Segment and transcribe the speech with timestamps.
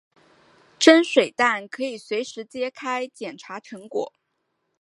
[0.79, 4.11] 蒸水蛋可以随时揭开捡查成果。